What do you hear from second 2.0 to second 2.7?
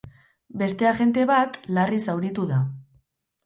zauritu da.